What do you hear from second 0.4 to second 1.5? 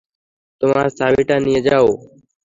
তোমার চাবিটা